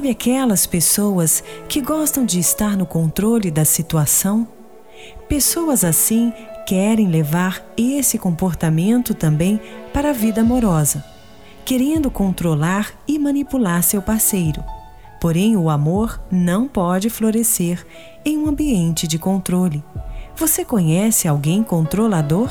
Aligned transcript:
Sabe 0.00 0.12
aquelas 0.12 0.66
pessoas 0.66 1.44
que 1.68 1.78
gostam 1.82 2.24
de 2.24 2.38
estar 2.40 2.74
no 2.74 2.86
controle 2.86 3.50
da 3.50 3.66
situação? 3.66 4.48
Pessoas 5.28 5.84
assim 5.84 6.32
querem 6.66 7.06
levar 7.06 7.62
esse 7.76 8.18
comportamento 8.18 9.12
também 9.12 9.60
para 9.92 10.08
a 10.08 10.12
vida 10.14 10.40
amorosa, 10.40 11.04
querendo 11.66 12.10
controlar 12.10 12.94
e 13.06 13.18
manipular 13.18 13.82
seu 13.82 14.00
parceiro. 14.00 14.64
Porém, 15.20 15.54
o 15.54 15.68
amor 15.68 16.18
não 16.30 16.66
pode 16.66 17.10
florescer 17.10 17.86
em 18.24 18.38
um 18.38 18.48
ambiente 18.48 19.06
de 19.06 19.18
controle. 19.18 19.84
Você 20.34 20.64
conhece 20.64 21.28
alguém 21.28 21.62
controlador? 21.62 22.50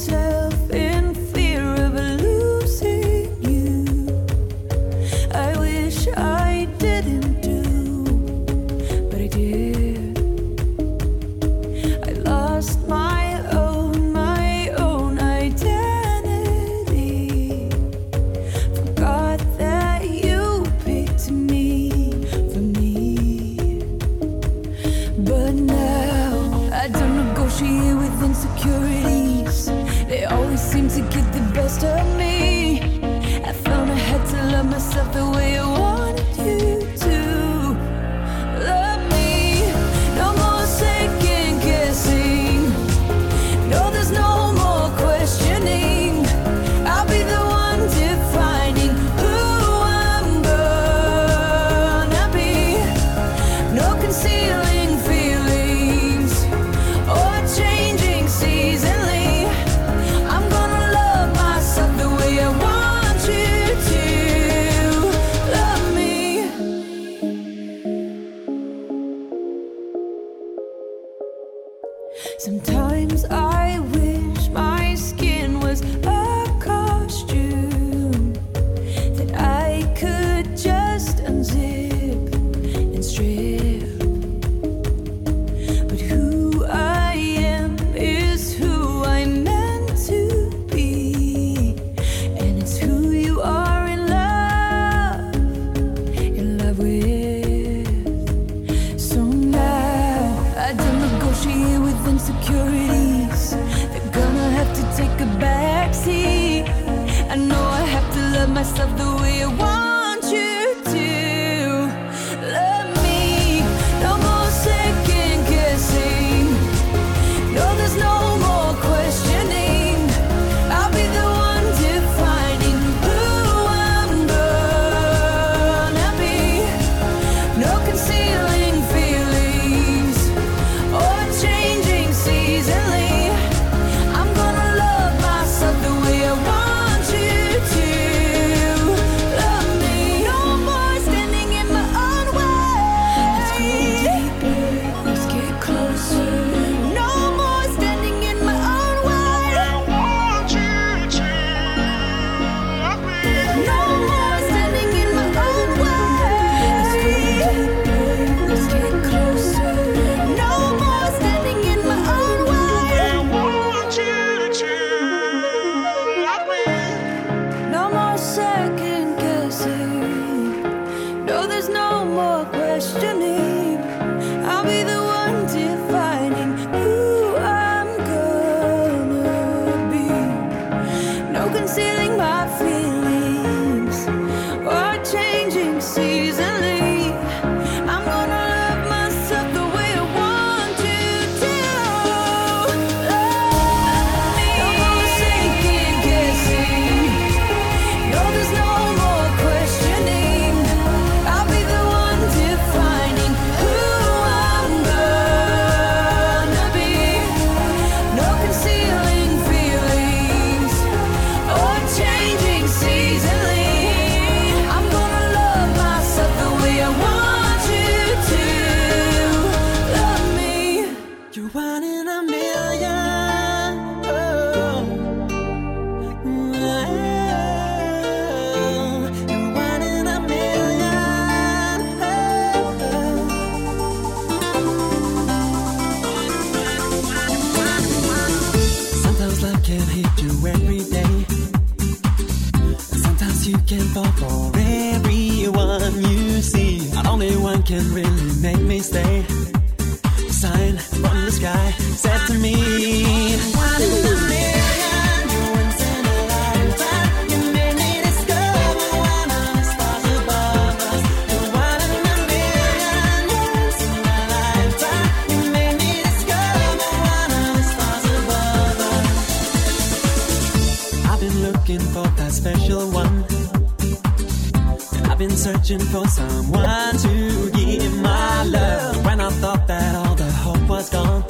searching 275.41 275.79
for 275.79 276.05
someone 276.07 276.95
to 276.97 277.51
give 277.51 277.99
my 277.99 278.43
love. 278.43 279.03
When 279.03 279.19
I 279.19 279.31
thought 279.31 279.65
that 279.65 279.95
all 279.95 280.13
the 280.13 280.31
hope 280.31 280.69
was 280.69 280.89
gone, 280.91 281.23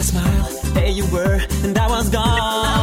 a 0.00 0.02
smile, 0.02 0.48
there 0.72 0.88
you 0.88 1.04
were, 1.12 1.38
and 1.62 1.76
I 1.76 1.88
was 1.88 2.08
gone. 2.08 2.81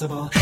Have 0.00 0.41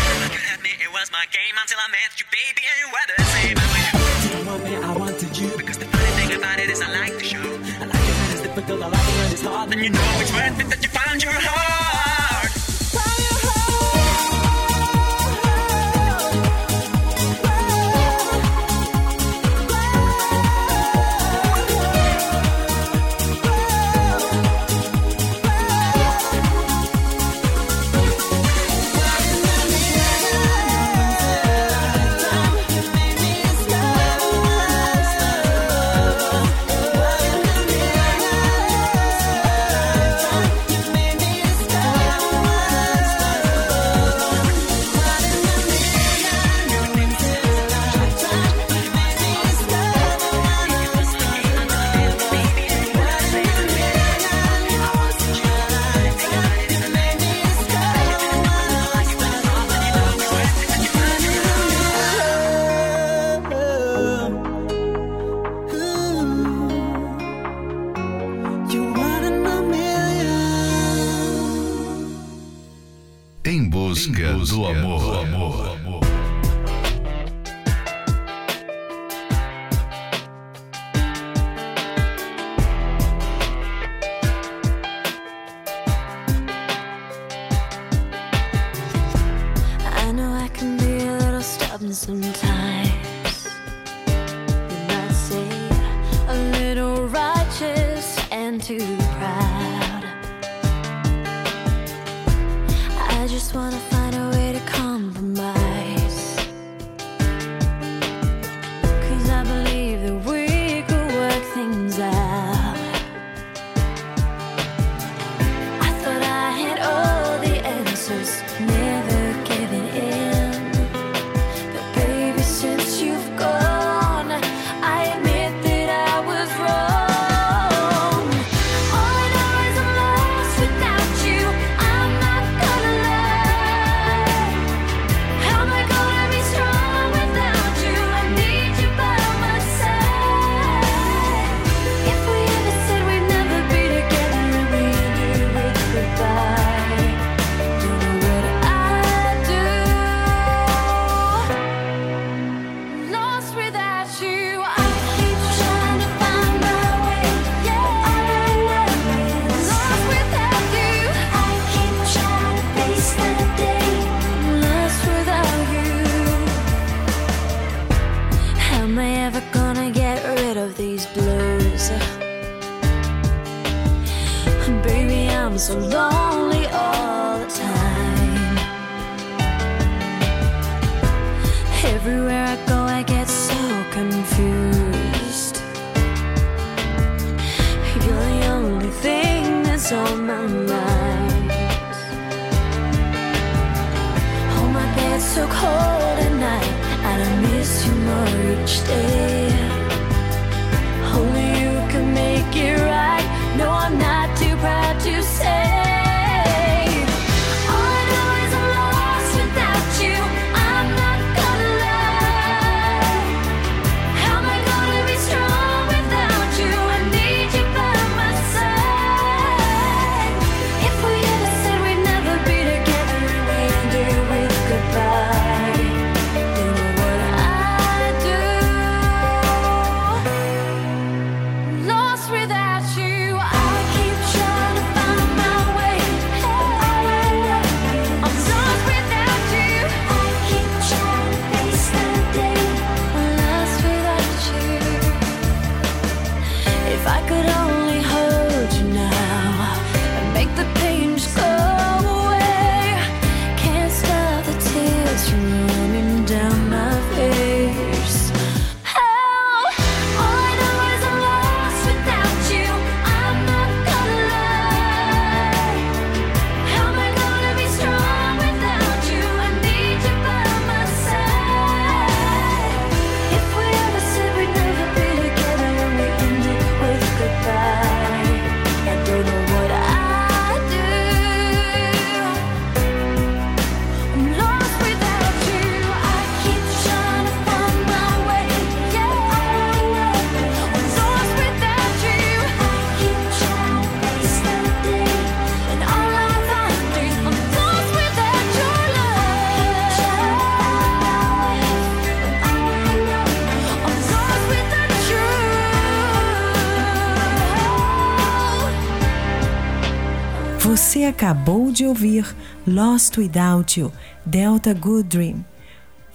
acabou 311.20 311.70
de 311.70 311.84
ouvir 311.84 312.34
Lost 312.66 313.18
Without 313.18 313.78
You, 313.78 313.92
Delta 314.24 314.72
Good 314.72 315.06
Dream, 315.06 315.44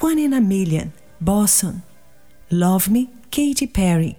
One 0.02 0.20
in 0.20 0.34
a 0.34 0.42
Million, 0.42 0.88
Boston, 1.20 1.76
Love 2.52 2.90
Me, 2.90 3.08
Katy 3.30 3.68
Perry. 3.68 4.18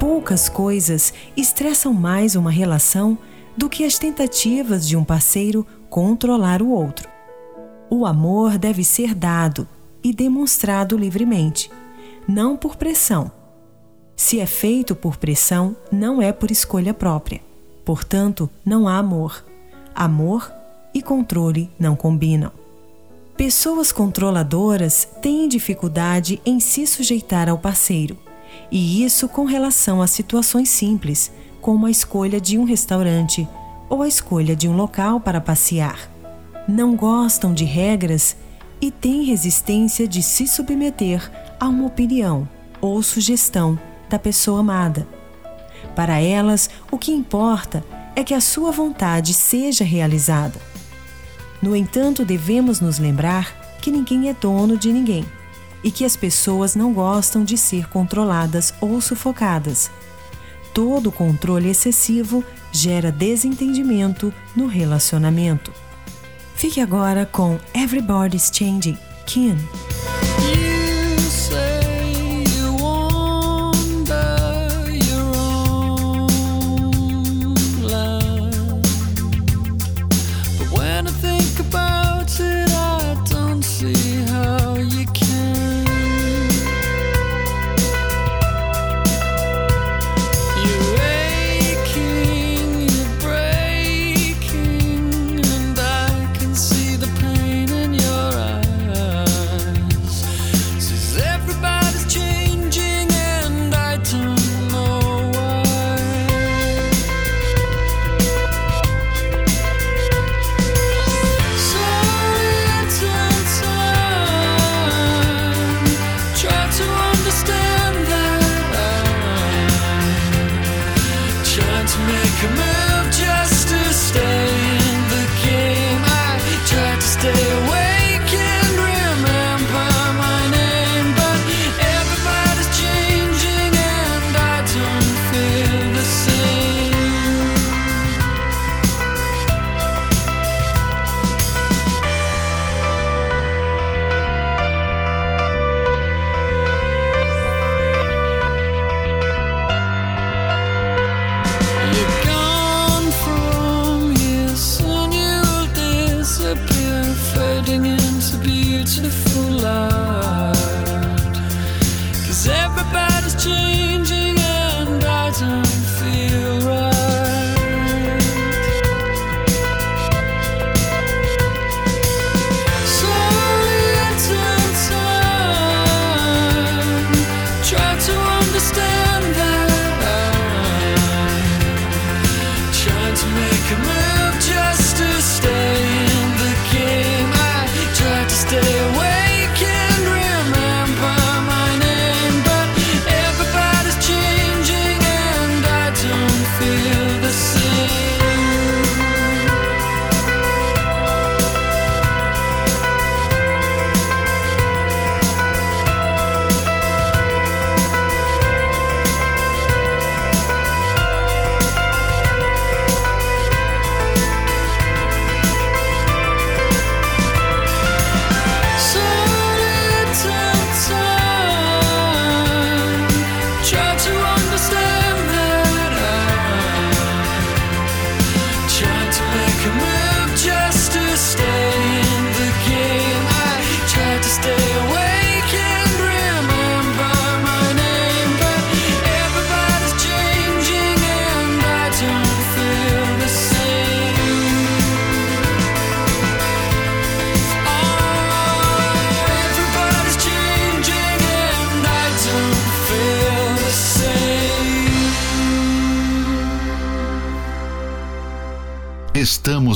Poucas 0.00 0.48
coisas 0.48 1.14
estressam 1.36 1.94
mais 1.94 2.34
uma 2.34 2.50
relação 2.50 3.16
do 3.56 3.70
que 3.70 3.84
as 3.84 3.96
tentativas 3.96 4.88
de 4.88 4.96
um 4.96 5.04
parceiro 5.04 5.64
controlar 5.88 6.60
o 6.60 6.70
outro. 6.70 7.08
O 7.88 8.04
amor 8.04 8.58
deve 8.58 8.82
ser 8.82 9.14
dado 9.14 9.68
e 10.02 10.12
demonstrado 10.12 10.98
livremente, 10.98 11.70
não 12.26 12.56
por 12.56 12.74
pressão 12.74 13.30
se 14.22 14.38
é 14.38 14.46
feito 14.46 14.94
por 14.94 15.16
pressão, 15.16 15.74
não 15.90 16.22
é 16.22 16.32
por 16.32 16.52
escolha 16.52 16.94
própria. 16.94 17.40
Portanto, 17.84 18.48
não 18.64 18.86
há 18.86 18.96
amor. 18.96 19.44
Amor 19.92 20.48
e 20.94 21.02
controle 21.02 21.68
não 21.76 21.96
combinam. 21.96 22.52
Pessoas 23.36 23.90
controladoras 23.90 25.08
têm 25.20 25.48
dificuldade 25.48 26.40
em 26.46 26.60
se 26.60 26.86
sujeitar 26.86 27.48
ao 27.48 27.58
parceiro, 27.58 28.16
e 28.70 29.04
isso 29.04 29.28
com 29.28 29.44
relação 29.44 30.00
a 30.00 30.06
situações 30.06 30.68
simples, 30.68 31.32
como 31.60 31.86
a 31.86 31.90
escolha 31.90 32.40
de 32.40 32.56
um 32.56 32.62
restaurante 32.62 33.46
ou 33.90 34.02
a 34.02 34.08
escolha 34.08 34.54
de 34.54 34.68
um 34.68 34.76
local 34.76 35.18
para 35.18 35.40
passear. 35.40 36.08
Não 36.68 36.94
gostam 36.94 37.52
de 37.52 37.64
regras 37.64 38.36
e 38.80 38.88
têm 38.88 39.24
resistência 39.24 40.06
de 40.06 40.22
se 40.22 40.46
submeter 40.46 41.28
a 41.58 41.66
uma 41.66 41.86
opinião 41.86 42.48
ou 42.80 43.02
sugestão 43.02 43.76
da 44.12 44.18
pessoa 44.18 44.60
amada. 44.60 45.08
Para 45.96 46.20
elas, 46.20 46.68
o 46.90 46.98
que 46.98 47.10
importa 47.10 47.82
é 48.14 48.22
que 48.22 48.34
a 48.34 48.40
sua 48.40 48.70
vontade 48.70 49.32
seja 49.32 49.84
realizada. 49.84 50.60
No 51.62 51.74
entanto, 51.74 52.24
devemos 52.24 52.78
nos 52.78 52.98
lembrar 52.98 53.78
que 53.80 53.90
ninguém 53.90 54.28
é 54.28 54.34
dono 54.34 54.76
de 54.76 54.92
ninguém 54.92 55.24
e 55.82 55.90
que 55.90 56.04
as 56.04 56.14
pessoas 56.14 56.76
não 56.76 56.92
gostam 56.92 57.42
de 57.42 57.56
ser 57.56 57.88
controladas 57.88 58.74
ou 58.80 59.00
sufocadas. 59.00 59.90
Todo 60.74 61.10
controle 61.10 61.70
excessivo 61.70 62.44
gera 62.70 63.10
desentendimento 63.10 64.32
no 64.54 64.66
relacionamento. 64.66 65.72
Fique 66.54 66.80
agora 66.80 67.26
com 67.26 67.58
Everybody's 67.74 68.50
Changing, 68.54 68.98
Kim. 69.26 69.56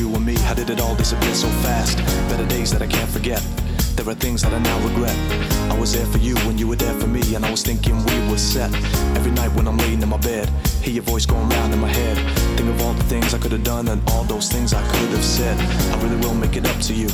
You 0.00 0.14
and 0.16 0.24
me? 0.24 0.34
How 0.48 0.54
did 0.54 0.70
it 0.70 0.80
all 0.80 0.94
disappear 0.94 1.34
so 1.34 1.48
fast? 1.64 1.98
Better 2.30 2.46
days 2.46 2.70
that 2.72 2.80
I 2.80 2.86
can't 2.86 3.10
forget. 3.10 3.42
There 3.96 4.08
are 4.08 4.14
things 4.14 4.40
that 4.42 4.52
I 4.54 4.58
now 4.58 4.78
regret. 4.88 5.14
I 5.70 5.78
was 5.78 5.92
there 5.92 6.06
for 6.06 6.16
you 6.18 6.34
when 6.46 6.56
you 6.56 6.66
were 6.66 6.76
there 6.76 6.94
for 6.98 7.06
me 7.06 7.22
And 7.34 7.44
I 7.44 7.50
was 7.50 7.62
thinking 7.62 7.94
we 8.06 8.30
were 8.30 8.38
set. 8.38 8.72
Every 9.18 9.32
night 9.32 9.52
when 9.54 9.68
I'm 9.68 9.76
laying 9.76 10.00
in 10.00 10.08
my 10.08 10.16
bed 10.16 10.48
Hear 10.82 10.94
your 10.94 11.02
voice 11.02 11.26
going 11.26 11.48
round 11.50 11.74
in 11.74 11.80
my 11.80 11.92
head. 12.00 12.16
Think 12.56 12.70
of 12.70 12.80
all 12.82 12.94
the 12.94 13.04
things 13.04 13.34
I 13.34 13.38
could 13.38 13.52
have 13.52 13.62
done 13.62 13.88
And 13.88 14.00
all 14.10 14.24
those 14.24 14.48
things 14.48 14.72
I 14.72 14.82
could 14.92 15.10
have 15.16 15.24
said. 15.24 15.56
I 15.92 16.02
really 16.02 16.16
will 16.24 16.34
make 16.34 16.56
it 16.56 16.66
up 16.66 16.80
to 16.88 16.94
you. 16.94 17.10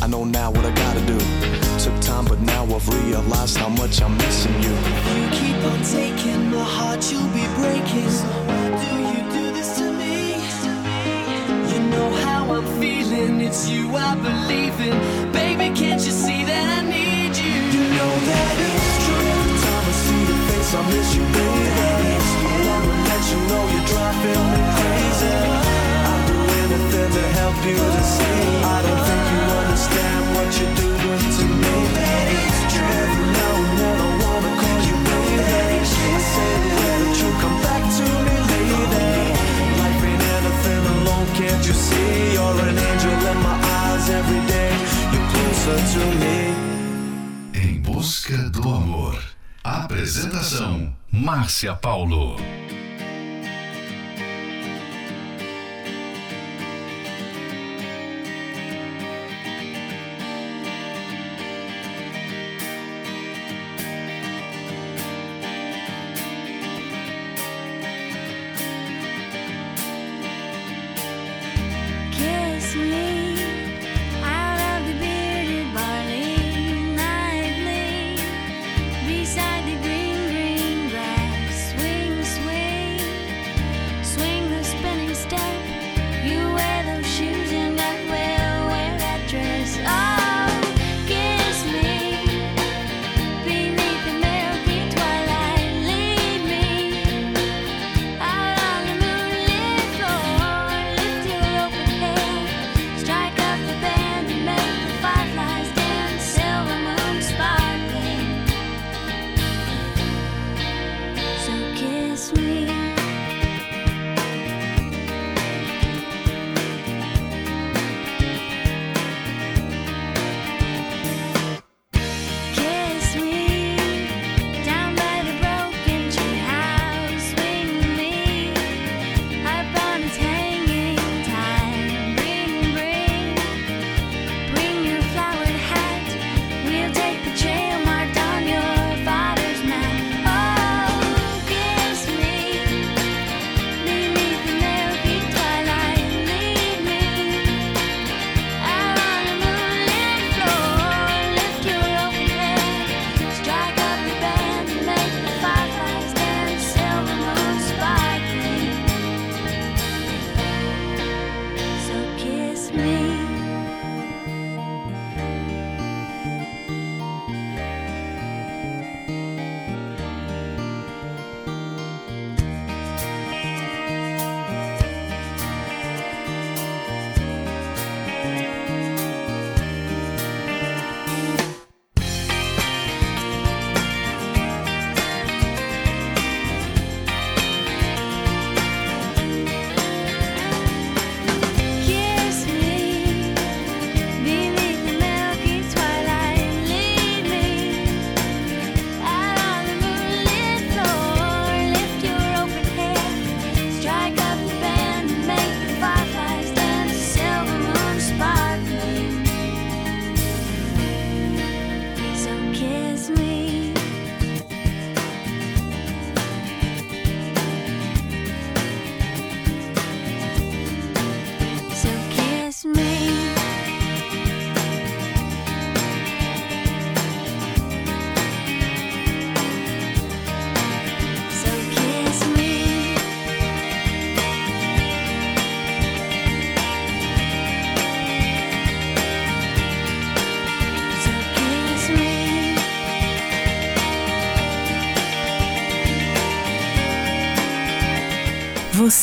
I 0.00 0.06
know 0.06 0.24
now 0.24 0.50
what 0.50 0.64
I 0.64 0.72
gotta 0.84 1.04
do. 1.04 1.18
Took 1.84 2.00
time 2.00 2.24
but 2.24 2.40
now 2.40 2.64
I've 2.64 2.88
realized 2.88 3.58
how 3.58 3.68
much 3.68 4.00
I'm 4.00 4.16
missing 4.16 4.56
you. 4.62 4.74
You 5.18 5.26
keep 5.40 5.60
on 5.70 5.80
taking 5.82 6.50
my 6.50 6.64
heart, 6.64 7.02
you'll 7.12 7.32
be 7.40 7.46
breaking. 7.60 8.10
So 8.10 8.28
do 8.82 8.90
you 9.12 9.19
I'm 12.60 12.66
feeling, 12.78 13.40
it's 13.40 13.66
you 13.70 13.88
I 13.96 14.14
believe 14.16 14.76
in. 14.84 15.32
Baby, 15.32 15.72
can't 15.74 16.02
you 16.04 16.12
see 16.12 16.44
that 16.44 16.66
I 16.76 16.80
need 16.84 17.32
you? 17.32 17.56
You 17.72 17.84
know 17.96 18.12
that 18.28 18.52
it's 18.68 18.92
true. 19.00 19.24
Every 19.32 19.56
time 19.64 19.84
I 19.88 19.94
see 20.04 20.20
your 20.28 20.40
face, 20.44 20.70
I 20.76 20.80
miss 20.92 21.08
you, 21.16 21.24
baby. 21.24 22.20
I 22.36 22.60
wanna 22.68 23.00
let 23.08 23.22
you 23.32 23.40
know 23.48 23.64
you're 23.72 23.88
driving 23.88 24.44
me 24.52 24.60
crazy. 24.76 25.40
I'd 26.04 26.20
do 26.28 26.36
anything 26.60 27.10
to 27.16 27.24
help 27.40 27.56
you 27.64 27.80
to 27.80 28.02
see. 28.12 28.44
I 28.60 28.78
don't 28.84 29.02
think 29.08 29.24
you 29.32 29.40
understand 29.56 30.22
what 30.36 30.48
you're 30.60 30.76
doing 30.84 31.24
to 31.40 31.44
me. 31.64 31.76
Every 32.76 33.24
now 33.40 33.56
and 33.56 33.72
then 33.80 33.96
I 34.04 34.10
wanna 34.20 34.52
call 34.60 34.78
you 34.84 34.96
baby. 35.08 35.80
I 35.80 36.20
say 36.28 36.52
that 36.76 37.08
you'll 37.24 37.40
come 37.40 37.56
back 37.64 37.82
to 37.88 38.04
me, 38.04 38.19
can't 41.40 41.66
you 41.66 41.72
see? 41.72 42.34
You're 42.34 42.60
an 42.68 42.78
angel 42.88 43.20
in 43.32 43.38
my 43.48 43.56
eyes 43.78 44.10
every 44.10 44.42
day. 44.54 44.72
You're 45.12 45.28
closer 45.32 45.78
to 45.94 46.02
me. 46.22 46.36
Em 47.54 47.80
Busca 47.80 48.36
do 48.50 48.62
Amor. 48.68 49.18
Apresentação: 49.64 50.94
Márcia 51.10 51.74
Paulo. 51.74 52.36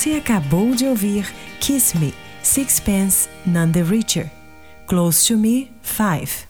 Você 0.07 0.13
acabou 0.13 0.73
de 0.73 0.85
ouvir 0.85 1.29
Kiss 1.59 1.97
Me, 1.97 2.13
Sixpence 2.41 3.27
None 3.45 3.73
the 3.73 3.81
Richer. 3.81 4.31
Close 4.87 5.27
to 5.27 5.37
Me, 5.37 5.69
5. 5.83 6.47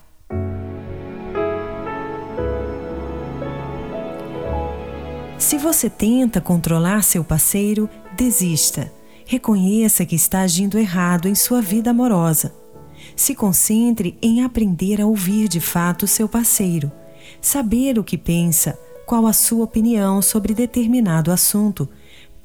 Se 5.40 5.58
você 5.58 5.90
tenta 5.90 6.40
controlar 6.40 7.02
seu 7.02 7.24
parceiro, 7.24 7.90
desista. 8.16 8.94
Reconheça 9.26 10.06
que 10.06 10.16
está 10.16 10.42
agindo 10.42 10.78
errado 10.78 11.28
em 11.28 11.34
sua 11.34 11.60
vida 11.60 11.90
amorosa. 11.90 12.54
Se 13.16 13.34
concentre 13.34 14.20
em 14.22 14.44
aprender 14.44 15.02
a 15.02 15.08
ouvir 15.08 15.48
de 15.48 15.60
fato 15.60 16.06
seu 16.06 16.30
parceiro, 16.30 16.92
saber 17.42 17.98
o 17.98 18.04
que 18.04 18.20
pensa, 18.20 18.78
qual 19.08 19.26
a 19.26 19.34
sua 19.34 19.64
opinião 19.64 20.22
sobre 20.22 20.54
determinado 20.54 21.32
assunto, 21.32 21.90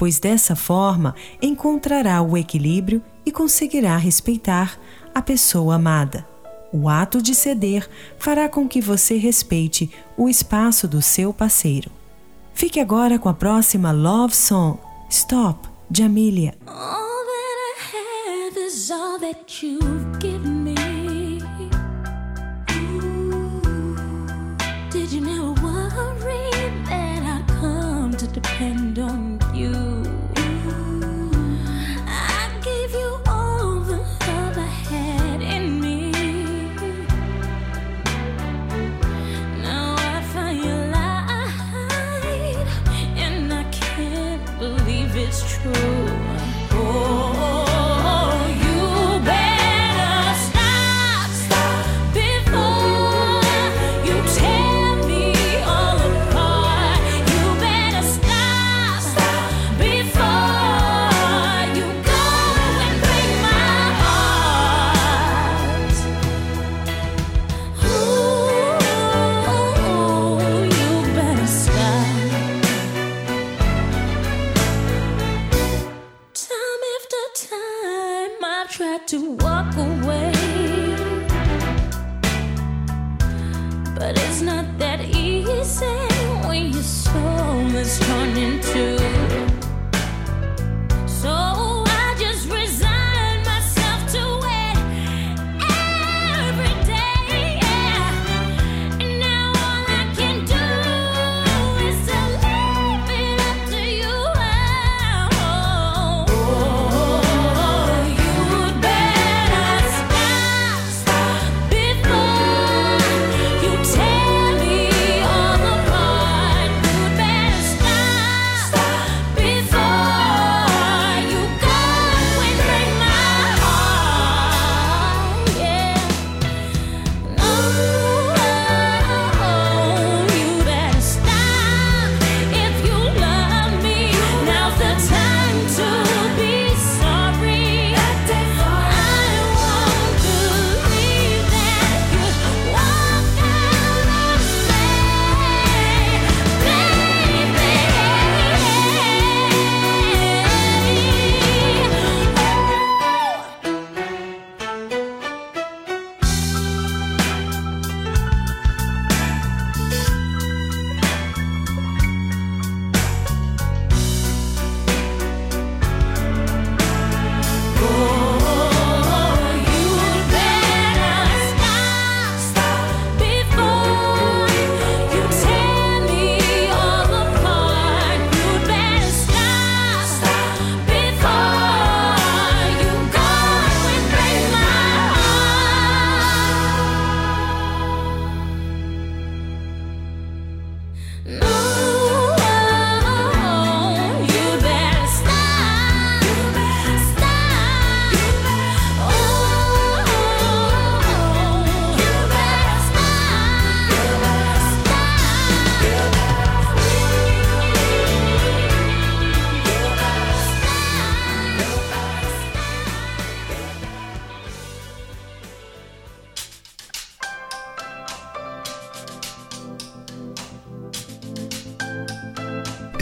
pois 0.02 0.18
dessa 0.18 0.56
forma 0.56 1.14
encontrará 1.40 2.20
o 2.20 2.36
equilíbrio 2.36 3.00
e 3.24 3.30
conseguirá 3.30 3.96
respeitar 3.96 4.76
a 5.14 5.22
pessoa 5.22 5.76
amada. 5.76 6.26
O 6.72 6.88
ato 6.88 7.22
de 7.22 7.36
ceder 7.36 7.88
fará 8.18 8.48
com 8.48 8.66
que 8.66 8.80
você 8.80 9.16
respeite 9.16 9.88
o 10.16 10.28
espaço 10.28 10.88
do 10.88 11.00
seu 11.00 11.32
parceiro. 11.32 11.88
Fique 12.52 12.80
agora 12.80 13.16
com 13.16 13.28
a 13.28 13.34
próxima 13.34 13.92
Love 13.92 14.34
Song, 14.34 14.76
Stop, 15.08 15.68
de 15.88 16.02
Amelia. 16.02 16.56
All 16.66 17.24
that 17.24 17.56
I 17.62 18.50
have 18.50 18.58
is 18.58 18.90
all 18.90 19.20
that 19.20 19.64
you've 19.64 20.18
given 20.18 20.51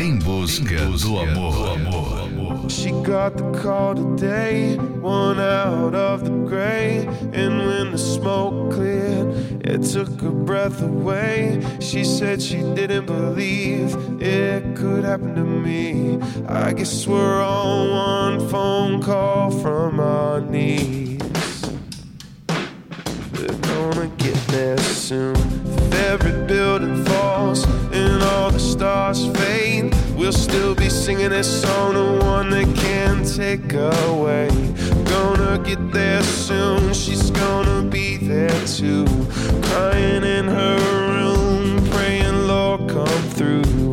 Em 0.01 0.19
busca 0.19 0.79
do 0.97 1.19
amor. 1.19 2.71
She 2.71 2.91
got 3.03 3.37
the 3.37 3.53
call 3.61 3.95
today, 3.95 4.77
one 4.77 5.39
out 5.39 5.95
of 5.95 6.25
the 6.25 6.31
gray. 6.49 7.07
And 7.35 7.67
when 7.67 7.91
the 7.91 7.99
smoke 7.99 8.73
cleared, 8.73 9.29
it 9.63 9.83
took 9.83 10.09
her 10.23 10.31
breath 10.31 10.81
away. 10.81 11.61
She 11.81 12.03
said 12.05 12.41
she 12.41 12.63
didn't 12.75 13.05
believe 13.05 13.95
it 14.23 14.75
could 14.75 15.05
happen 15.05 15.35
to 15.35 15.45
me. 15.45 16.19
I 16.49 16.73
guess 16.73 17.07
we're 17.07 17.43
on 17.43 18.39
one 18.39 18.49
phone 18.49 19.03
call 19.03 19.51
from 19.51 20.01
our 20.01 20.41
knees. 20.41 21.21
We're 23.35 23.59
gonna 23.69 24.11
get 24.17 24.37
there 24.47 24.79
soon. 24.79 25.37
If 25.37 25.93
every 25.93 26.47
building 26.47 27.05
falls 27.05 27.65
and 27.93 28.23
all 28.23 28.51
the 28.51 28.59
stars 28.59 29.27
fade, 29.37 29.90
we'll 30.21 30.33
still 30.33 30.75
be 30.75 30.91
singing 30.91 31.31
this 31.31 31.63
song, 31.63 31.95
the 31.95 32.25
one 32.27 32.51
that 32.51 32.67
can't 32.77 33.27
take 33.27 33.73
away. 33.73 34.49
Gonna 35.07 35.59
get 35.65 35.93
there 35.93 36.23
soon, 36.23 36.93
she's 36.93 37.31
gonna 37.31 37.89
be 37.89 38.19
there 38.19 38.67
too. 38.67 39.07
Crying 39.63 40.23
in 40.23 40.47
her 40.47 40.79
room, 41.15 41.89
praying, 41.89 42.47
Lord, 42.47 42.91
come 42.91 43.23
through. 43.31 43.90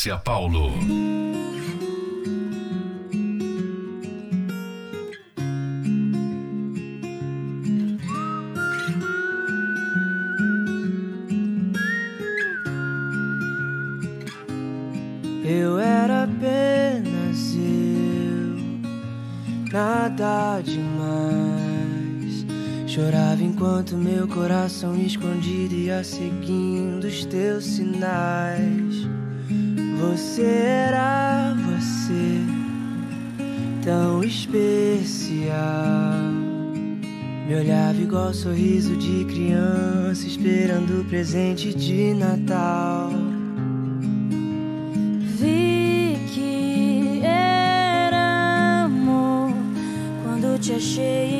Márcia 0.00 0.16
Paulo. 0.16 0.72
Eu 15.44 15.78
era 15.78 16.24
apenas 16.24 17.54
eu, 17.54 18.56
nada 19.70 20.62
demais. 20.62 22.46
Chorava 22.86 23.42
enquanto 23.42 23.98
meu 23.98 24.26
coração 24.26 24.96
escondido 24.96 25.74
ia 25.74 26.02
seguindo 26.02 27.04
os 27.04 27.26
teus 27.26 27.66
sinais. 27.66 28.89
Você 30.00 30.42
era 30.42 31.54
você, 31.54 32.40
tão 33.84 34.24
especial. 34.24 35.50
Me 37.46 37.54
olhava 37.54 38.00
igual 38.00 38.32
sorriso 38.32 38.96
de 38.96 39.26
criança, 39.26 40.26
esperando 40.26 41.02
o 41.02 41.04
presente 41.04 41.74
de 41.74 42.14
Natal. 42.14 43.10
Vi 45.38 46.16
que 46.32 47.20
era 47.22 48.84
amor 48.84 49.52
quando 50.24 50.58
te 50.58 50.72
achei 50.72 51.39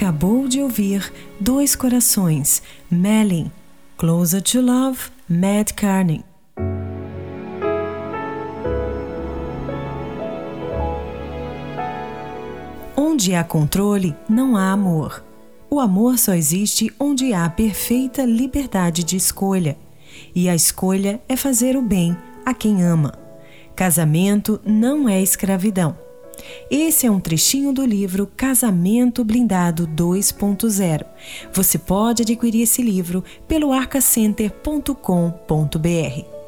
Acabou 0.00 0.48
de 0.48 0.62
ouvir 0.62 1.12
Dois 1.38 1.76
Corações, 1.76 2.62
Melin, 2.90 3.52
Closer 3.98 4.40
to 4.40 4.62
Love, 4.62 4.98
Matt 5.28 5.74
Carney. 5.74 6.24
Onde 12.96 13.34
há 13.34 13.44
controle, 13.44 14.16
não 14.26 14.56
há 14.56 14.72
amor. 14.72 15.22
O 15.68 15.78
amor 15.78 16.16
só 16.16 16.32
existe 16.32 16.90
onde 16.98 17.34
há 17.34 17.46
perfeita 17.50 18.24
liberdade 18.24 19.04
de 19.04 19.16
escolha. 19.16 19.76
E 20.34 20.48
a 20.48 20.54
escolha 20.54 21.20
é 21.28 21.36
fazer 21.36 21.76
o 21.76 21.82
bem 21.82 22.16
a 22.46 22.54
quem 22.54 22.82
ama. 22.82 23.12
Casamento 23.76 24.58
não 24.64 25.06
é 25.06 25.20
escravidão. 25.20 25.94
Esse 26.70 27.06
é 27.06 27.10
um 27.10 27.20
trechinho 27.20 27.72
do 27.72 27.84
livro 27.84 28.30
Casamento 28.36 29.24
Blindado 29.24 29.86
2.0. 29.86 31.04
Você 31.52 31.78
pode 31.78 32.22
adquirir 32.22 32.62
esse 32.62 32.82
livro 32.82 33.24
pelo 33.48 33.72
arcacenter.com.br. 33.72 36.40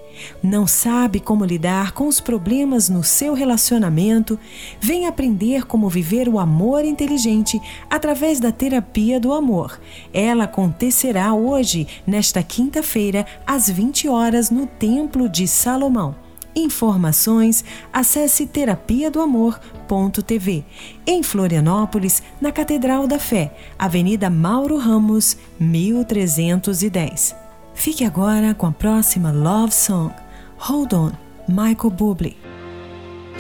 Não 0.43 0.67
sabe 0.67 1.21
como 1.21 1.45
lidar 1.45 1.93
com 1.93 2.07
os 2.07 2.21
problemas 2.21 2.89
no 2.89 3.03
seu 3.03 3.35
relacionamento? 3.35 4.39
Vem 4.81 5.07
aprender 5.07 5.67
como 5.67 5.89
viver 5.89 6.29
o 6.29 6.39
amor 6.39 6.85
inteligente 6.85 7.61
através 7.89 8.41
da 8.41 8.53
terapia 8.53 9.19
do 9.19 9.33
amor. 9.33 9.81
Ela 10.13 10.45
acontecerá 10.45 11.33
hoje, 11.35 11.87
nesta 12.07 12.43
quinta-feira, 12.43 13.27
às 13.47 13.69
20 13.69 14.09
horas, 14.09 14.51
no 14.51 14.67
Templo 14.67 15.29
de 15.29 15.47
Salomão. 15.49 16.15
Informações, 16.55 17.65
acesse 17.93 18.47
terapia 18.47 19.11
do 19.11 19.21
amor.tv. 19.21 20.65
Em 21.07 21.23
Florianópolis, 21.23 22.23
na 22.41 22.53
Catedral 22.53 23.07
da 23.07 23.19
Fé, 23.19 23.57
Avenida 23.79 24.29
Mauro 24.29 24.77
Ramos, 24.77 25.37
1310. 25.59 27.35
Fique 27.75 28.05
agora 28.05 28.55
com 28.55 28.67
a 28.67 28.73
próxima 28.73 29.33
Love 29.33 29.73
Song, 29.73 30.13
Hold 30.59 30.93
On, 30.93 31.13
Michael 31.49 31.91
Bublé. 31.91 32.37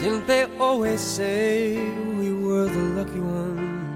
Didn't 0.01 0.27
they 0.27 0.47
always 0.59 1.01
say 1.01 1.77
we 2.19 2.33
were 2.33 2.69
the 2.69 2.79
lucky 2.97 3.21
ones? 3.21 3.93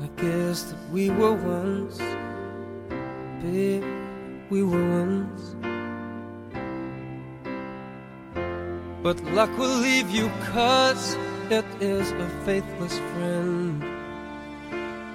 I 0.00 0.08
guess 0.16 0.62
that 0.70 0.78
we 0.92 1.10
were 1.10 1.34
once, 1.34 1.98
babe, 3.42 3.84
we 4.48 4.62
were 4.62 4.80
once. 4.80 5.69
But 9.02 9.18
luck 9.32 9.50
will 9.56 9.78
leave 9.78 10.10
you 10.10 10.30
cause 10.52 11.16
it 11.48 11.64
is 11.80 12.10
a 12.12 12.28
faithless 12.44 12.98
friend. 12.98 13.82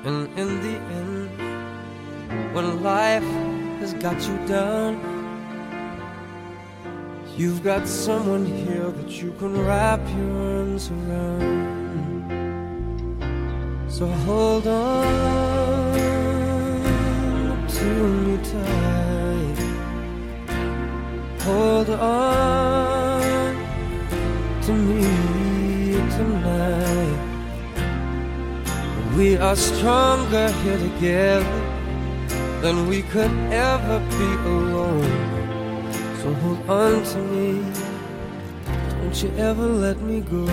And 0.03 0.27
in 0.39 0.59
the 0.61 0.77
end, 0.99 1.29
when 2.55 2.81
life 2.81 3.23
has 3.79 3.93
got 3.93 4.19
you 4.27 4.37
down, 4.47 4.99
you've 7.37 7.63
got 7.63 7.87
someone 7.87 8.45
here 8.45 8.89
that 8.89 9.21
you 9.21 9.31
can 9.37 9.63
wrap 9.63 9.99
your 10.17 10.31
arms 10.57 10.89
around. 10.89 11.45
So 13.87 14.07
hold 14.07 14.65
on 14.65 15.93
to 17.67 17.85
me 18.25 18.37
tight. 18.43 19.59
Hold 21.43 21.89
on 21.91 22.94
to 24.65 24.73
me 24.73 25.93
tonight. 26.17 27.19
We 29.15 29.37
are 29.37 29.55
stronger 29.55 30.51
here 30.63 30.79
together 30.79 31.61
than 32.61 32.87
we 32.87 33.03
could 33.03 33.29
ever 33.51 33.99
be 33.99 34.29
alone. 34.49 35.03
So 36.17 36.33
hold 36.33 36.67
on 36.67 37.03
to 37.03 37.17
me, 37.19 37.61
don't 38.89 39.21
you 39.21 39.29
ever 39.37 39.67
let 39.67 40.01
me 40.01 40.21
go. 40.21 40.45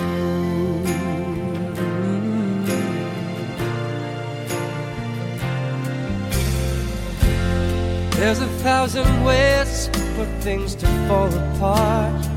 There's 8.18 8.40
a 8.40 8.48
thousand 8.62 9.24
ways 9.24 9.88
for 10.14 10.26
things 10.42 10.74
to 10.74 10.86
fall 11.08 11.32
apart, 11.32 12.28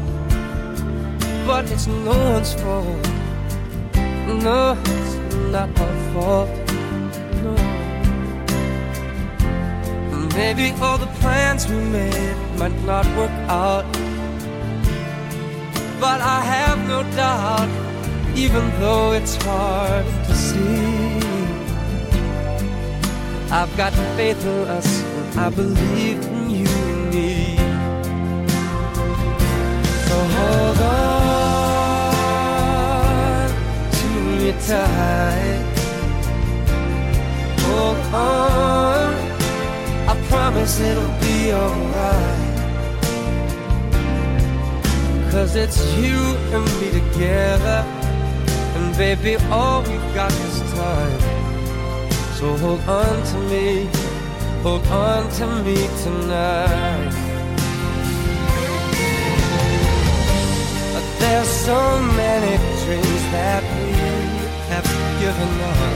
but 1.45 1.69
it's 1.71 1.85
no 1.85 2.17
one's 2.33 2.53
fault. 2.55 3.07
No, 4.45 4.75
it's 4.83 5.15
not 5.53 5.69
our 5.79 5.95
fault. 6.11 6.49
No. 7.43 7.53
Maybe 10.35 10.71
all 10.81 10.97
the 10.97 11.11
plans 11.21 11.67
we 11.69 11.77
made 11.77 12.37
might 12.57 12.77
not 12.83 13.05
work 13.15 13.35
out, 13.47 13.85
but 15.99 16.19
I 16.19 16.41
have 16.41 16.79
no 16.87 17.03
doubt, 17.15 17.69
even 18.35 18.63
though 18.79 19.13
it's 19.13 19.35
hard 19.35 20.05
to 20.27 20.35
see. 20.35 21.19
I've 23.51 23.77
got 23.77 23.93
faith 24.17 24.43
in 24.43 24.67
us, 24.67 25.03
and 25.03 25.39
I 25.39 25.49
believe 25.49 26.34
it's 45.65 45.81
you 45.97 46.19
and 46.53 46.65
me 46.79 46.87
together, 46.99 47.79
and 48.75 48.95
baby, 48.97 49.35
all 49.49 49.81
we've 49.81 50.09
got 50.13 50.31
is 50.31 50.57
time. 50.73 51.19
So 52.37 52.55
hold 52.57 52.81
on 52.87 53.15
to 53.31 53.37
me, 53.51 53.89
hold 54.61 54.85
on 54.87 55.23
to 55.39 55.45
me 55.65 55.77
tonight. 56.03 57.13
But 60.93 61.05
there's 61.21 61.51
so 61.69 61.81
many 62.21 62.53
dreams 62.83 63.23
that 63.35 63.63
we 63.75 63.89
have 64.71 64.87
given 65.21 65.51
up. 65.73 65.93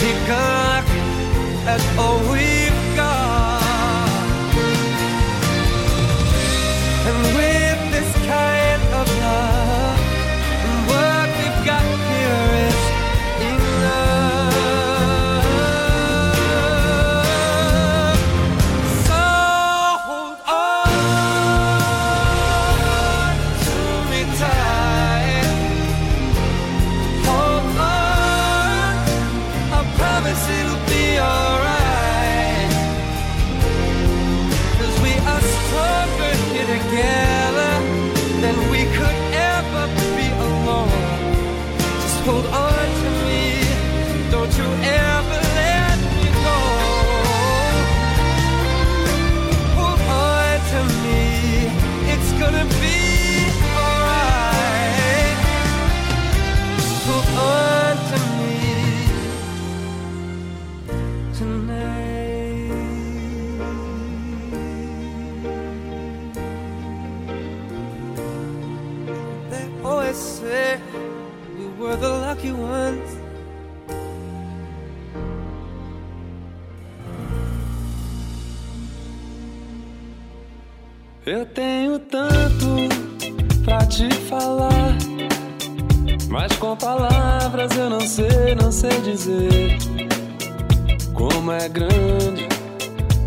Take 0.00 0.28
a 0.28 0.46
look 0.64 0.88
at 1.72 1.82
all 1.96 2.18
we've 2.32 2.73
say 70.54 70.80
we 71.58 71.66
were 71.78 71.96
the 71.96 72.12
lucky 72.26 72.52
ones. 72.52 73.10
Eu 81.26 81.46
tenho 81.46 81.98
tanto 81.98 82.68
pra 83.64 83.86
te 83.86 84.08
falar, 84.30 84.92
mas 86.28 86.54
com 86.58 86.76
palavras 86.76 87.70
eu 87.76 87.88
não 87.88 88.00
sei, 88.00 88.54
não 88.62 88.70
sei 88.70 89.00
dizer 89.00 89.78
como 91.14 91.50
é 91.50 91.66
grande 91.68 92.46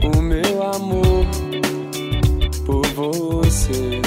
o 0.04 0.22
meu 0.22 0.62
amor 0.76 1.26
por 2.66 2.86
você. 2.88 4.07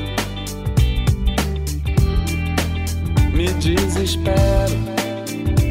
Me 3.41 3.47
desespero 3.53 4.77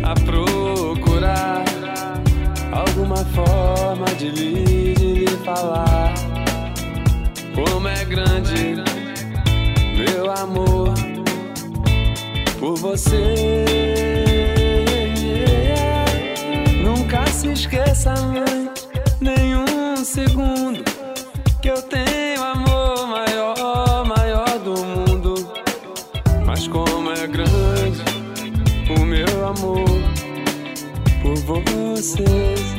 a 0.02 0.12
procurar 0.24 1.64
alguma 2.72 3.18
forma 3.26 4.06
de 4.18 4.28
lhe, 4.28 4.92
de 4.94 5.14
lhe 5.14 5.36
falar 5.44 6.12
como 7.54 7.86
é 7.86 8.04
grande 8.06 8.74
meu 9.96 10.32
amor 10.32 10.94
por 12.58 12.76
você. 12.76 13.64
Nunca 16.82 17.24
se 17.28 17.52
esqueça, 17.52 18.16
mãe, 18.16 18.68
nenhum 19.20 19.96
segundo 20.04 20.49
você. 32.02 32.69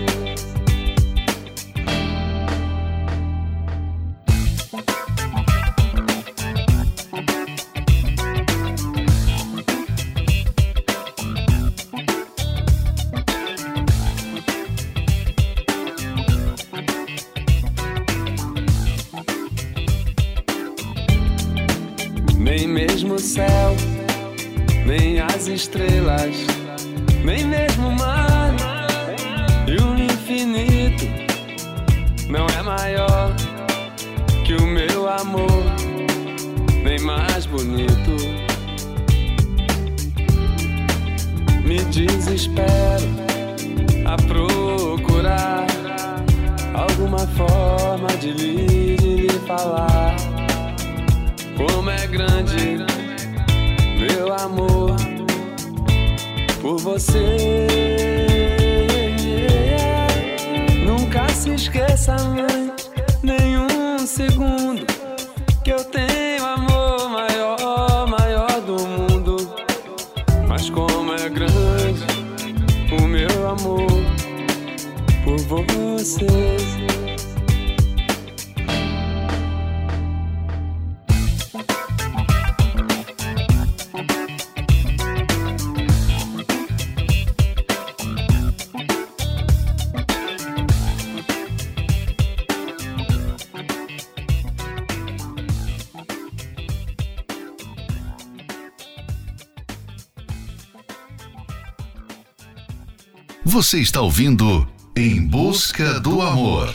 Você 103.62 103.78
está 103.80 104.02
ouvindo 104.02 104.68
Em 104.96 105.24
Busca 105.24 106.00
do 106.00 106.20
Amor. 106.20 106.74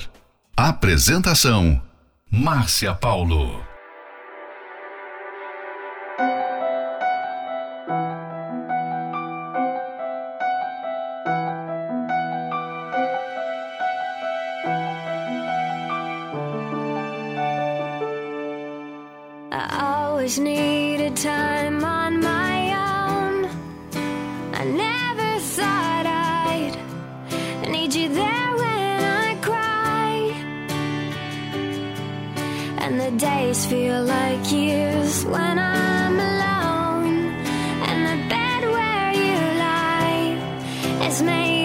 Apresentação: 0.57 1.83
Márcia 2.31 2.95
Paulo. 2.95 3.61
I 19.51 19.77
always 19.81 20.39
time. 21.17 21.66
days 33.19 33.65
feel 33.65 34.03
like 34.05 34.53
years 34.53 35.25
when 35.25 35.59
I'm 35.59 36.21
alone, 36.21 37.29
and 37.89 37.99
the 38.07 38.29
bed 38.29 38.63
where 38.71 39.13
you 39.13 39.59
lie 39.59 41.07
is 41.07 41.23
made. 41.23 41.56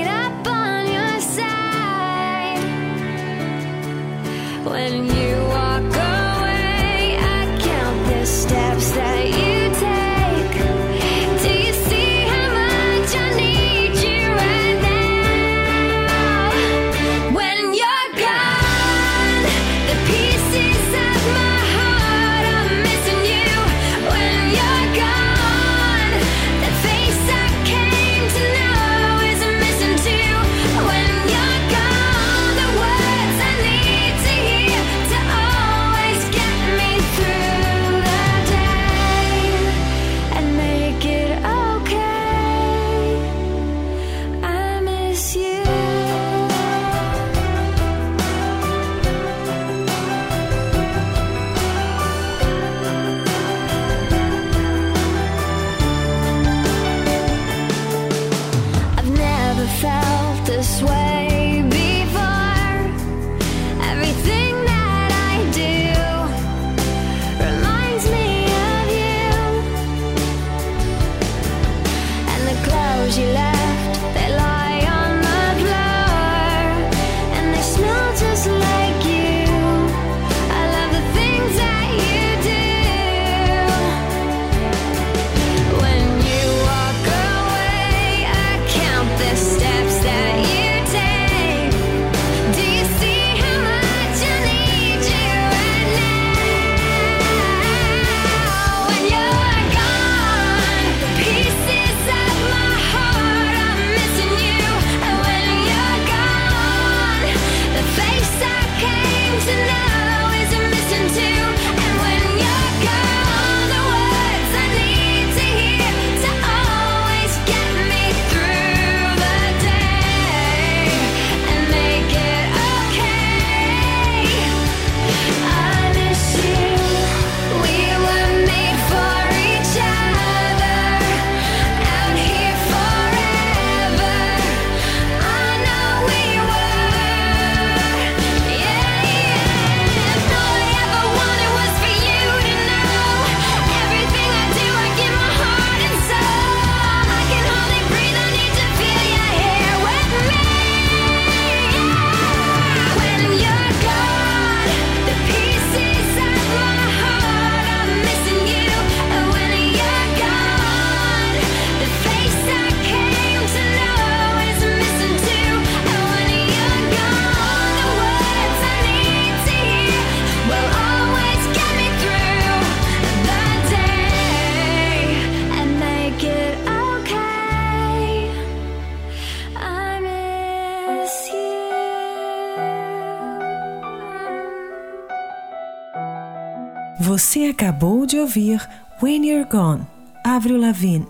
Acabou 187.62 188.08
de 188.08 188.18
ouvir 188.18 188.68
When 189.04 189.24
You're 189.24 189.48
Gone, 189.48 189.86
Avril 190.24 190.60
Lavigne. 190.60 191.06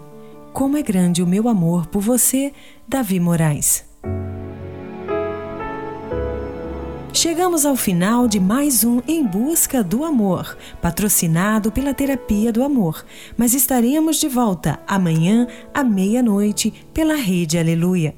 Como 0.52 0.76
é 0.76 0.82
grande 0.82 1.24
o 1.24 1.26
meu 1.26 1.48
amor 1.48 1.88
por 1.88 2.02
você, 2.02 2.52
Davi 2.86 3.22
Moraes. 3.22 3.86
Chegamos 7.14 7.66
ao 7.66 7.78
final 7.78 8.28
de 8.28 8.38
mais 8.38 8.84
um 8.84 9.02
Em 9.08 9.26
Busca 9.26 9.82
do 9.82 10.04
Amor, 10.04 10.58
patrocinado 10.82 11.72
pela 11.72 11.94
Terapia 11.94 12.52
do 12.52 12.66
Amor, 12.66 13.06
mas 13.38 13.54
estaremos 13.54 14.18
de 14.18 14.28
volta 14.28 14.78
amanhã 14.86 15.48
à 15.74 15.86
meia-noite 15.86 16.74
pela 16.94 17.16
Rede 17.16 17.58
Aleluia. 17.58 18.14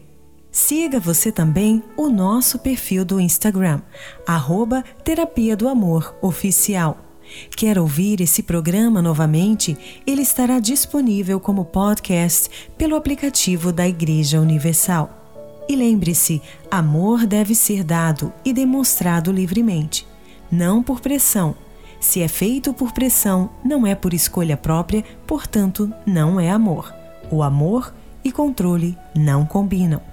Siga 0.51 0.99
você 0.99 1.31
também 1.31 1.84
o 1.95 2.09
nosso 2.09 2.57
perfil 2.57 3.05
do 3.05 3.19
Instagram, 3.19 3.79
arroba 4.25 4.84
Terapia 5.03 5.55
do 5.55 5.67
Amor 5.67 6.15
Oficial. 6.19 7.12
Quer 7.55 7.77
ouvir 7.77 8.21
esse 8.21 8.43
programa 8.43 9.01
novamente? 9.01 9.77
Ele 10.05 10.21
estará 10.21 10.59
disponível 10.59 11.39
como 11.39 11.65
podcast 11.65 12.49
pelo 12.77 12.95
aplicativo 12.95 13.71
da 13.71 13.88
Igreja 13.88 14.39
Universal. 14.39 15.21
E 15.67 15.75
lembre-se: 15.75 16.41
amor 16.69 17.25
deve 17.25 17.55
ser 17.55 17.84
dado 17.84 18.34
e 18.43 18.53
demonstrado 18.53 19.31
livremente, 19.31 20.05
não 20.51 20.84
por 20.84 20.99
pressão. 20.99 21.55
Se 21.99 22.21
é 22.21 22.27
feito 22.27 22.73
por 22.73 22.91
pressão, 22.91 23.49
não 23.63 23.88
é 23.88 23.95
por 23.95 24.13
escolha 24.13 24.57
própria, 24.57 25.03
portanto, 25.25 25.91
não 26.05 26.39
é 26.39 26.49
amor. 26.49 26.93
O 27.31 27.41
amor 27.41 27.93
e 28.23 28.31
controle 28.31 28.97
não 29.15 29.45
combinam. 29.45 30.12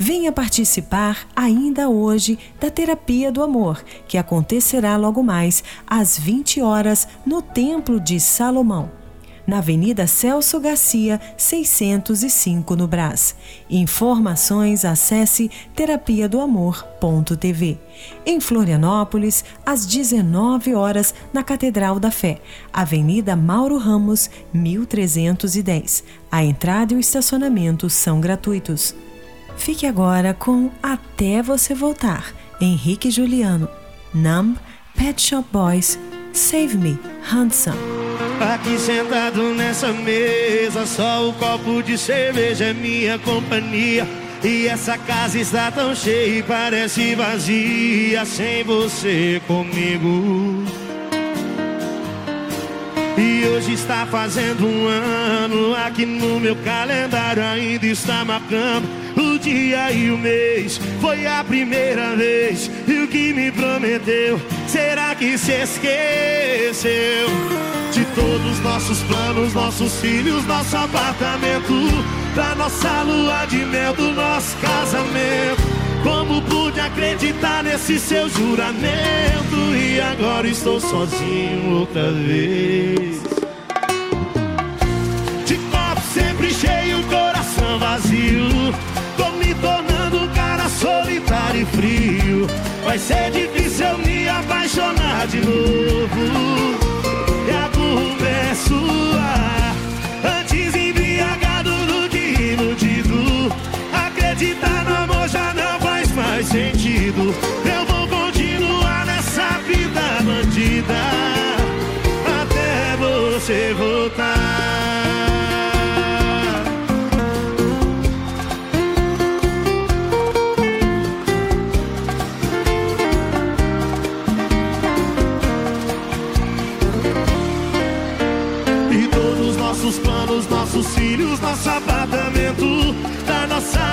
Venha 0.00 0.30
participar 0.30 1.26
ainda 1.34 1.88
hoje 1.88 2.38
da 2.60 2.70
Terapia 2.70 3.32
do 3.32 3.42
Amor, 3.42 3.82
que 4.06 4.16
acontecerá 4.16 4.96
logo 4.96 5.24
mais 5.24 5.64
às 5.84 6.16
20 6.16 6.62
horas 6.62 7.08
no 7.26 7.42
Templo 7.42 7.98
de 7.98 8.20
Salomão, 8.20 8.92
na 9.44 9.58
Avenida 9.58 10.06
Celso 10.06 10.60
Garcia, 10.60 11.20
605 11.36 12.76
no 12.76 12.86
Brás. 12.86 13.34
Informações 13.68 14.84
acesse 14.84 15.50
terapia 15.74 16.28
do 16.28 16.40
amor.tv. 16.40 17.76
Em 18.24 18.38
Florianópolis, 18.38 19.44
às 19.66 19.84
19 19.84 20.76
horas 20.76 21.12
na 21.32 21.42
Catedral 21.42 21.98
da 21.98 22.12
Fé, 22.12 22.40
Avenida 22.72 23.34
Mauro 23.34 23.76
Ramos, 23.76 24.30
1310. 24.54 26.04
A 26.30 26.44
entrada 26.44 26.94
e 26.94 26.96
o 26.96 27.00
estacionamento 27.00 27.90
são 27.90 28.20
gratuitos. 28.20 28.94
Fique 29.58 29.86
agora 29.86 30.32
com 30.32 30.70
Até 30.82 31.42
Você 31.42 31.74
Voltar, 31.74 32.32
Henrique 32.60 33.10
Juliano, 33.10 33.68
Numb, 34.14 34.56
Pet 34.96 35.20
Shop 35.20 35.46
Boys, 35.52 35.98
Save 36.32 36.78
Me, 36.78 36.98
Handsome. 37.30 37.76
Aqui 38.40 38.78
sentado 38.78 39.42
nessa 39.54 39.92
mesa, 39.92 40.86
só 40.86 41.28
o 41.28 41.32
copo 41.34 41.82
de 41.82 41.98
cerveja 41.98 42.66
é 42.66 42.72
minha 42.72 43.18
companhia. 43.18 44.06
E 44.42 44.68
essa 44.68 44.96
casa 44.96 45.38
está 45.38 45.70
tão 45.72 45.94
cheia 45.94 46.38
e 46.38 46.42
parece 46.44 47.16
vazia 47.16 48.24
sem 48.24 48.62
você 48.62 49.42
comigo. 49.46 50.64
E 53.18 53.44
hoje 53.48 53.72
está 53.72 54.06
fazendo 54.06 54.64
um 54.64 54.86
ano, 54.86 55.74
aqui 55.74 56.06
no 56.06 56.38
meu 56.38 56.54
calendário 56.56 57.42
ainda 57.42 57.86
está 57.86 58.24
marcando 58.24 59.07
o 59.18 59.38
dia 59.38 59.90
e 59.92 60.10
o 60.10 60.18
mês. 60.18 60.80
Foi 61.00 61.26
a 61.26 61.42
primeira 61.44 62.14
vez 62.16 62.70
e 62.86 63.02
o 63.02 63.08
que 63.08 63.32
me 63.32 63.50
prometeu, 63.50 64.40
será 64.66 65.14
que 65.14 65.36
se 65.36 65.52
esqueceu? 65.52 67.28
De 67.92 68.04
todos 68.14 68.52
os 68.52 68.60
nossos 68.60 69.02
planos, 69.04 69.54
nossos 69.54 70.00
filhos, 70.00 70.46
nosso 70.46 70.76
apartamento, 70.76 71.74
da 72.36 72.54
nossa 72.54 73.02
lua 73.02 73.44
de 73.46 73.64
mel, 73.64 73.94
do 73.94 74.12
nosso 74.12 74.56
casamento. 74.58 75.62
Como 76.02 76.40
pude 76.42 76.78
acreditar 76.80 77.64
nesse 77.64 77.98
seu 77.98 78.28
juramento 78.28 79.56
e 79.74 80.00
agora 80.00 80.46
estou 80.46 80.80
sozinho 80.80 81.80
outra 81.80 82.12
vez? 82.12 83.07
Vai 92.88 92.98
ser 92.98 93.30
difícil 93.30 93.98
me 93.98 94.26
apaixonar 94.30 95.26
de 95.26 95.42
novo. 95.42 96.87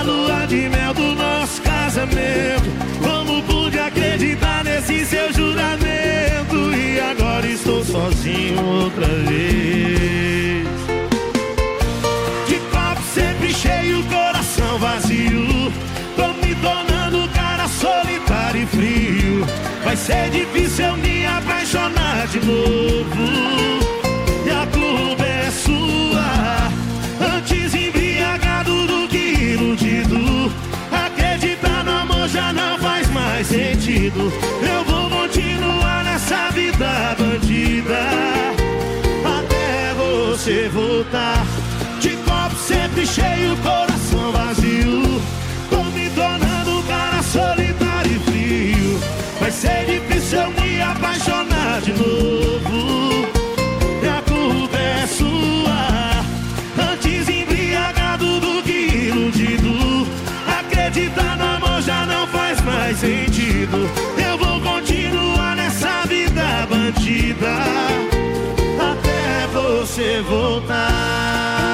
Lua 0.05 0.45
de 0.47 0.69
mel, 0.69 0.93
do 0.93 1.15
nosso 1.15 1.61
casamento. 1.61 2.69
Como 3.01 3.41
pude 3.43 3.79
acreditar 3.79 4.63
nesse 4.63 5.05
seu 5.05 5.33
juramento? 5.33 6.73
E 6.73 6.99
agora 6.99 7.47
estou 7.47 7.83
sozinho 7.83 8.63
outra 8.63 9.07
vez. 9.07 10.67
De 12.47 12.59
copo 12.71 13.01
sempre 13.13 13.53
cheio, 13.53 14.03
coração 14.03 14.77
vazio. 14.79 15.71
Tô 16.15 16.27
me 16.45 16.55
tornando 16.55 17.27
cara 17.33 17.67
solitário 17.67 18.61
e 18.61 18.65
frio. 18.67 19.45
Vai 19.83 19.95
ser 19.95 20.29
difícil 20.29 20.85
eu 20.85 20.97
me 20.97 21.25
apaixonar 21.25 22.27
de 22.27 22.45
novo. 22.45 22.74
Sentido. 34.15 34.31
Eu 34.65 34.83
vou 34.85 35.09
continuar 35.09 36.03
nessa 36.03 36.49
vida 36.51 37.15
bandida. 37.17 37.99
Até 39.39 39.93
você 39.93 40.69
voltar. 40.69 41.45
De 41.99 42.09
copo 42.17 42.55
sempre 42.55 43.05
cheio, 43.05 43.55
coração 43.57 44.31
vazio. 44.31 45.21
Tô 45.69 45.83
me 45.83 46.09
tornando 46.11 46.44
você 69.95 70.21
voltar. 70.23 71.64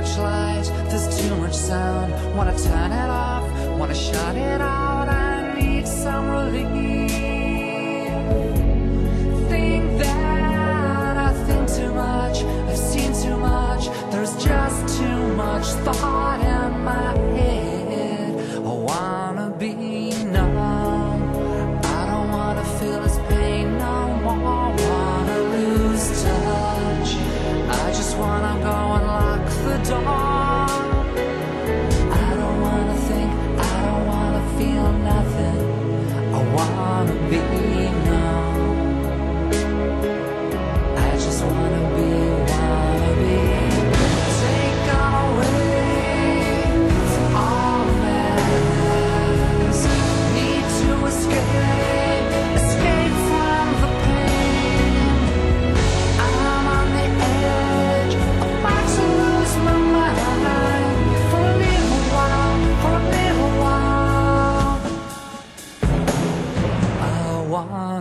much 0.00 0.18
light, 0.18 0.62
there's 0.90 1.08
too 1.20 1.34
much 1.36 1.54
sound. 1.54 2.12
Wanna 2.36 2.56
turn 2.56 2.92
it 2.92 3.10
off, 3.10 3.44
wanna 3.78 3.96
shut 3.96 4.36
it 4.36 4.60
out. 4.60 5.08
I 5.08 5.58
need 5.58 5.88
some 5.88 6.30
relief. 6.30 7.10
Think 9.50 9.98
that 9.98 11.16
I 11.28 11.32
think 11.46 11.64
too 11.78 11.92
much 11.92 12.36
I've 12.70 12.78
seen 12.90 13.12
too 13.24 13.38
much. 13.38 13.84
There's 14.12 14.34
just 14.36 14.98
too 14.98 15.20
much 15.34 15.66
thought 15.84 16.40
in 16.56 16.70
my 16.90 17.10
head. 17.36 18.32
I 18.70 18.74
wanna 18.90 19.48
be 19.58 19.87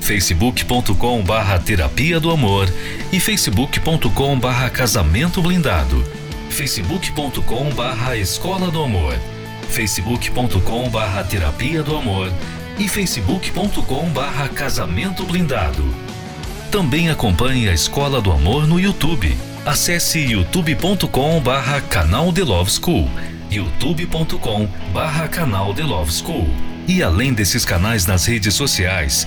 facebook.com 0.00 1.22
barra 1.22 1.58
Terapia 1.58 2.18
do 2.18 2.30
Amor 2.30 2.72
e 3.12 3.20
facebook.com 3.20 4.38
barra 4.38 4.70
Casamento 4.70 5.42
Blindado, 5.42 6.04
facebook.com 6.50 7.70
barra 7.70 8.16
Escola 8.16 8.70
do 8.70 8.82
Amor, 8.82 9.14
facebook.com 9.68 10.88
barra 10.88 11.24
Terapia 11.24 11.82
do 11.82 11.96
Amor 11.96 12.32
e 12.78 12.88
facebook.com 12.88 14.08
barra 14.10 14.48
Casamento 14.48 15.24
Blindado. 15.24 15.84
Também 16.70 17.10
acompanhe 17.10 17.68
a 17.68 17.72
Escola 17.72 18.20
do 18.20 18.30
Amor 18.30 18.66
no 18.66 18.78
YouTube. 18.78 19.36
Acesse 19.64 20.18
youtube.com 20.20 21.40
barra 21.40 21.80
canal 21.80 22.32
The 22.32 22.44
Love 22.44 22.70
School, 22.70 23.10
youtube.com 23.50 24.68
barra 24.92 25.28
canal 25.28 25.74
The 25.74 25.82
Love 25.82 26.12
School. 26.12 26.48
E 26.86 27.02
além 27.02 27.34
desses 27.34 27.64
canais 27.64 28.06
nas 28.06 28.24
redes 28.24 28.54
sociais, 28.54 29.26